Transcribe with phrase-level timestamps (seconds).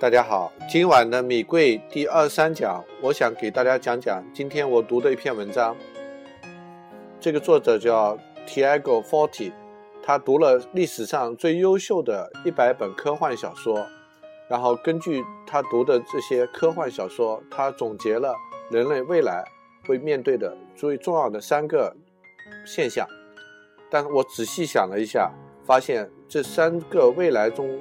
[0.00, 5.76] 大家好，今晚的米贵第二三讲，我想给大家讲讲今天我读的一篇文章。
[7.20, 8.16] 这个作者叫
[8.46, 9.52] Tiago Forti，
[10.02, 13.86] 他读了历史上最优秀的一百本科幻小说，
[14.48, 18.34] 然后根据他读的这些科幻小说，他总结了
[18.70, 19.44] 人类未来
[19.86, 21.94] 会面对的最重要的三个
[22.64, 23.06] 现象。
[23.90, 25.30] 但我仔细想了一下，
[25.62, 27.78] 发现这三个未来中。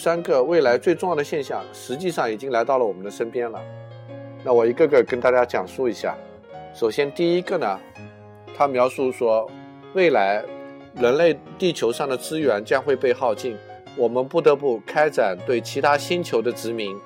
[0.00, 3.60] 三个未来最重要的现象，实际上已经来到了我们的身边了。
[4.42, 6.16] 那我一个个跟大家讲述一下。
[6.72, 7.78] 首先，第一个呢，
[8.56, 9.46] 他描述说，
[9.92, 10.42] 未来
[10.94, 13.54] 人类地球上的资源将会被耗尽，
[13.94, 16.96] 我们不得不开展对其他星球的殖民，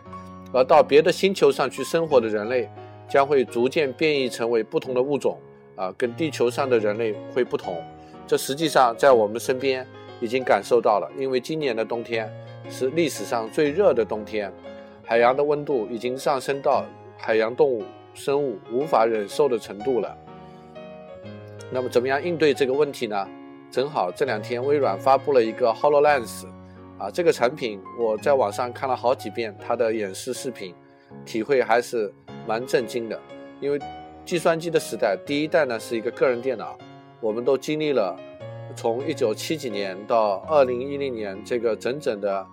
[0.52, 2.70] 而到别的星球上去生活的人类
[3.08, 5.36] 将会逐渐变异成为不同的物种，
[5.74, 7.82] 啊，跟地球上的人类会不同。
[8.24, 9.84] 这实际上在我们身边
[10.20, 12.32] 已经感受到了，因为今年的冬天。
[12.68, 14.52] 是历史上最热的冬天，
[15.04, 16.84] 海洋的温度已经上升到
[17.16, 17.84] 海洋动物
[18.14, 20.16] 生物无法忍受的程度了。
[21.70, 23.28] 那么，怎么样应对这个问题呢？
[23.70, 26.46] 正好这两天微软发布了一个 Hololens，
[26.98, 30.74] 啊，这个产品我在网上看了好几遍它的演示视频，
[31.24, 32.12] 体会还是
[32.46, 33.20] 蛮震惊的。
[33.60, 33.78] 因为
[34.24, 36.78] 计算机的时代，第一代呢是一个个人电脑，
[37.20, 38.16] 我们都经历了。
[38.76, 42.46] 从一九七几年到二零一零年，这个整整的，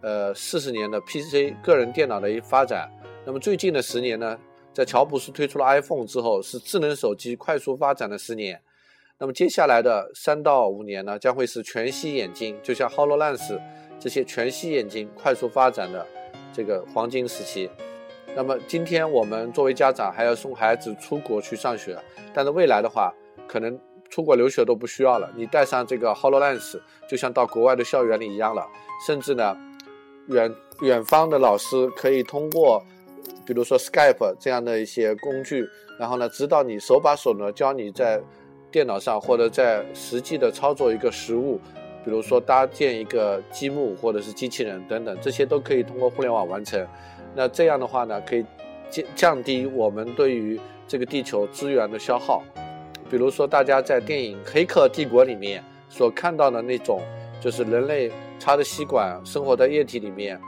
[0.00, 2.90] 呃，四十年的 PC 个人电脑的一发展。
[3.26, 4.38] 那么最近的十年呢，
[4.72, 8.58] 在乔布斯推出了 iPhone 之后，是智能手机快速发展的十年。
[9.18, 13.60] 那么接下来的三到五年呢，将会是全息眼镜，就像 Hololens
[14.00, 16.06] 这些全息眼镜快速发展的
[16.52, 17.68] 这个黄金时期。
[18.34, 21.98] 那么今天我们作为家长还要送孩子出国去上学，
[22.32, 23.12] 但是未来的话，
[23.46, 23.78] 可能。
[24.08, 28.66] 出国留学都不需要了，你带上这个 Hololens，就像到国外的校园里一样了。
[29.06, 29.56] 甚至呢，
[30.28, 32.82] 远远方的老师可以通过，
[33.46, 38.22] 比如说 Skype 这样的一些工具，然后呢，指导你手把手呢教你在
[38.70, 41.60] 电脑上或者在实际的操作一个实物，
[42.04, 46.86] 比如说搭建一个积木或者是机器人等等，这些都可以通过互联网完成。
[47.34, 48.44] 那这样的话呢，可以
[48.88, 52.42] 降降低我们对于这个地球资源的消耗。
[53.08, 57.00] 比如说，大家在电影《黑客帝国》里面所看到的那种，
[57.40, 60.40] 就是人类插着吸管生活在液体里面。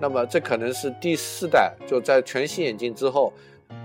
[0.00, 3.32] 那么，这可能是第四代，就在全息眼镜之后，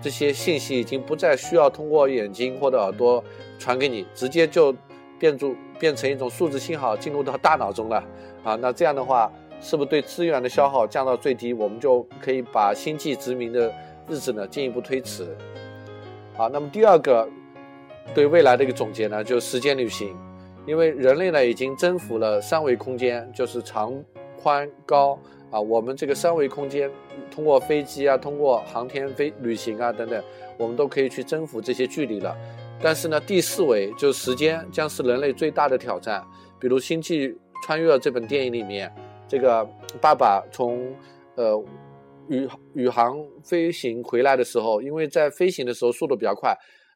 [0.01, 3.23] 这些信息已经不再需要通过眼睛或者耳朵
[3.57, 4.75] 传给你，直接就
[5.17, 8.03] 变出变成一种数字信号进入到大脑中了。
[8.43, 11.53] 啊，那这样的话，是不是对资源的消耗降到最低？
[11.53, 13.73] 我们就可以把星际殖民的
[14.07, 15.25] 日子呢进一步推迟。
[16.35, 17.27] 好，那么第二个。
[18.13, 20.15] 对未来的一个总结呢，就是时间旅行，
[20.65, 23.93] 因为人类呢已经征服了三维空间，就是长、
[24.41, 25.17] 宽、高
[25.49, 25.59] 啊。
[25.59, 26.91] 我们这个三维空间，
[27.33, 30.21] 通过飞机啊，通过航天飞旅行啊等等，
[30.57, 32.35] 我们都可以去征服这些距离了。
[32.81, 36.21] 但是呢，第四维就是时间将是人类最大的挑战。
[36.59, 37.33] 比如《星际
[37.63, 38.93] 穿越》这本电影里面，
[39.27, 39.63] 这个
[40.01, 40.93] 爸爸从
[41.35, 41.63] 呃
[42.27, 46.53] 宇宇航飞行回来的时候，因为在飞行的时候速度比较快。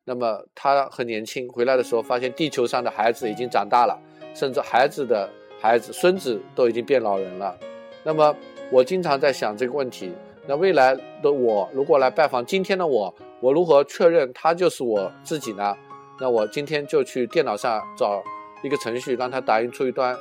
[0.08, 4.00] 那么他很年轻，回来的时候发现地球上的孩子已经长大了，
[4.36, 5.28] 甚至孩子的
[5.60, 7.58] 孩子、孙子都已经变老人了。
[8.04, 8.36] 那么
[8.72, 10.14] 我经常在想这个问题：
[10.48, 13.12] 那未来的我如果来拜访今天的我，
[13.42, 15.76] 我如何确认他就是我自己呢？
[16.22, 18.24] 那我今天就去电脑上找
[18.62, 20.16] 一个程序，让他打印出一段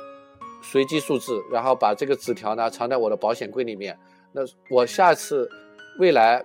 [0.63, 3.95] 随机数字，然后把这个纸条呢藏在我的保险柜里面。
[4.31, 4.41] 那
[4.71, 5.47] 我下次
[5.99, 6.43] 未来。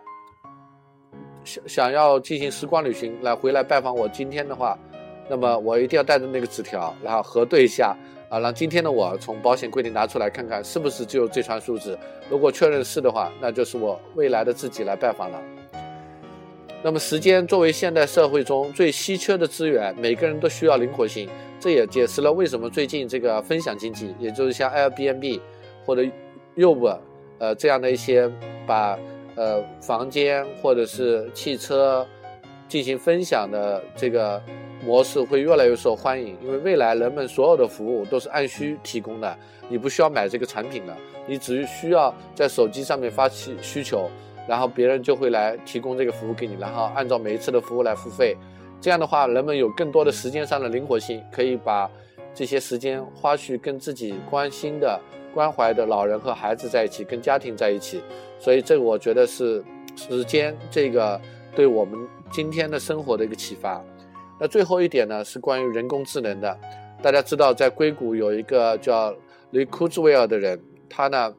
[1.51, 4.79] 想想要进行时光旅行来回来拜访我今天的话，
[5.29, 7.97] 那么我一定要带着那个纸条，然后核对一下
[8.29, 11.99] 啊，让今天的我从保险柜里拿出来看看是不是只有这串数字。
[12.29, 15.43] 如果确认是的话，那就是我未来的自己来拜访了。
[16.85, 21.29] 那么时间作为现代社会中最稀缺的资源，每个人都需要灵活性，
[21.59, 25.41] 这也解释了为什么最近这个分享经济，也就是像 Airbnb
[25.85, 26.05] 或者
[26.57, 26.99] Uber
[27.39, 28.31] 呃这样的一些
[28.65, 28.97] 把。
[29.41, 32.07] 呃，房间或者是汽车
[32.69, 34.39] 进行分享的这个
[34.85, 39.35] 模式会越来越受欢迎，因为未来人们所有的服务都是按需提供的，
[39.71, 40.95] 你不需要买这个产品了，
[41.27, 44.11] 你只需要在手机上面发起需求，
[44.47, 48.37] 然后别人就会来提供这个服务给你，然后按照每一次的服务来付费。
[48.79, 51.91] 这样的话，人们有更多的时间上的灵活性，可以把
[52.35, 55.01] 这些时间花去跟自己关心的。
[55.33, 58.03] 关怀的老人和孩子在一起，跟家庭在一起，
[58.39, 59.63] 所以这个我觉得是
[59.97, 61.21] 时间这个
[61.55, 61.99] 对我们
[62.31, 63.83] 今天的生活的一个启发。
[64.39, 66.59] 那最后一点呢，是关于人工智能的。
[67.03, 69.15] 大家知道，在硅谷有一个叫
[69.51, 71.35] 雷库兹威尔的人，他呢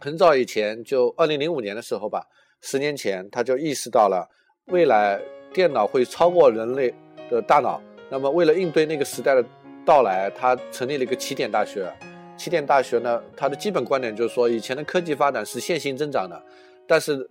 [0.00, 2.24] 很早以前，就二零零五年的时候吧，
[2.62, 4.28] 十年前他就意识到了
[4.66, 5.20] 未来
[5.52, 6.92] 电脑会超过人类
[7.30, 7.80] 的大脑。
[8.10, 9.44] 那么为了应对那个时代的
[9.84, 11.92] 到来，他成立了一个起点大学。
[12.38, 16.40] 起点大学呢，它的基本观点就是说，以前的科技发展是线性增长的，
[16.86, 17.28] 但是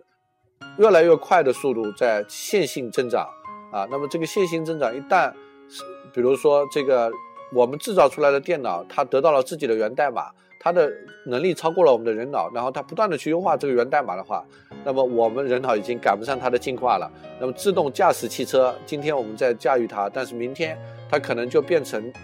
[0.78, 3.26] 越来越快的速度在线性增长
[3.72, 3.88] 啊。
[3.90, 5.32] 那么这个线性增长一旦
[5.70, 5.82] 是，
[6.14, 7.10] 比如说这个
[7.54, 10.92] 我们制造出来的电脑，它得到了自己的源代码，它的
[11.26, 14.46] 能力超过了我们的人脑，然后它不断的去优化这个源代码的话，
[14.84, 17.10] 那么我们人脑已经赶不上它的进化了。
[17.40, 20.78] 那么自动驾驶汽车，今天我们在驾驭它，但是明天
[21.10, 22.12] 它可能就变成。《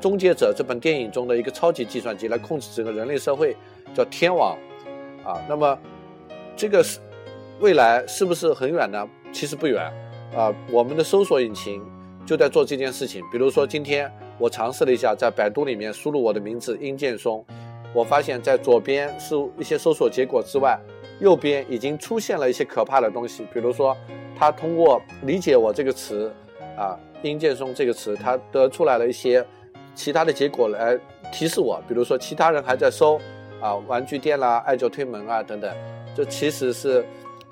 [0.00, 3.56] 终结者》这本电影中的一个超级计算机来控制整个人类社会，
[3.92, 4.56] 叫天网，
[5.24, 5.76] 啊，那么
[6.56, 7.00] 这个是
[7.60, 9.08] 未来是不是很远呢？
[9.32, 9.82] 其实不远，
[10.36, 11.82] 啊，我们的搜索引擎
[12.24, 13.24] 就在做这件事情。
[13.32, 17.44] 比如说，今天我尝试了一下，在百度里面输入我的名字殷建松，
[17.92, 20.78] 我发现，在左边是一些搜索结果之外，
[21.18, 23.44] 右边已经出现了一些可怕的东西。
[23.52, 23.96] 比如说，
[24.38, 26.32] 他通过理解我这个词，
[26.76, 29.44] 啊，殷建松这个词，他得出来了一些。
[29.98, 30.96] 其他的结果来
[31.32, 33.20] 提示我，比如说其他人还在搜
[33.60, 35.68] 啊玩具店啦、艾灸推门啊等等，
[36.14, 37.04] 这其实是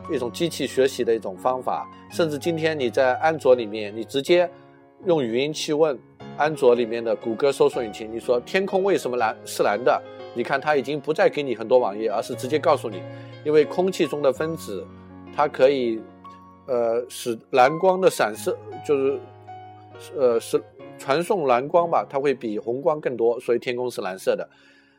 [0.09, 1.91] 一种机器学习的一种方法。
[2.09, 4.49] 甚至今天你在安卓里面，你直接
[5.07, 5.99] 用语音去问
[6.37, 10.01] 安卓里面的谷歌搜索引擎，你说天空为什么蓝是蓝的？
[10.33, 13.03] 你看它已经不再给你很多网页，而是直接告诉你，
[13.45, 14.87] 因为空气中的分子
[15.35, 16.01] 它可以
[16.69, 18.57] 呃使蓝光的闪射，
[18.87, 19.21] 就是
[20.17, 20.63] 呃是。
[20.99, 24.49] 传送蓝光吧，它会比红光更多，所以天空是蓝色的。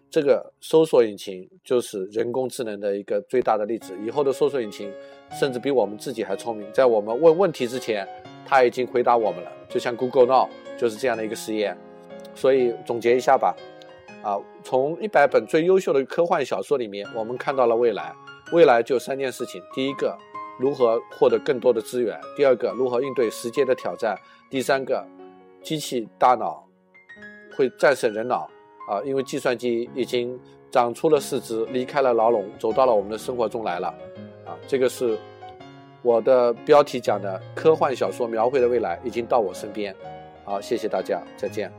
[0.10, 3.94] 这个搜索引擎就是人工智能的一个最大的例子。
[4.06, 4.90] 以后的搜索引擎
[5.38, 8.08] 甚至比我们自己还聪明，在我们问问题之前，
[8.46, 9.52] 它已经回答我们了。
[9.68, 10.48] 就像 Google Now
[10.78, 11.78] 就是这样的一个实验。
[12.34, 13.54] 所以总结一下吧，
[14.24, 18.16] 啊，从一百本最优秀的科幻小说里面，我们看到了未来。
[18.54, 20.18] 未来就三件事情：第一个，
[20.58, 24.16] 如何获得更多的资源；第二个，如何应对时间的挑战；
[24.50, 25.06] 第三个。
[25.68, 26.66] 机器大脑
[27.54, 28.50] 会战胜人脑
[28.90, 30.40] 啊，因为计算机已经
[30.72, 33.90] 长出了四肢，离开了牢笼，走到了我们的生活中来了
[34.46, 34.56] 啊。
[34.66, 35.20] 这个是
[36.02, 39.94] 我的标题讲的科幻小说描绘的未来已经到我身边。
[40.46, 41.70] 好，谢谢大家，再见。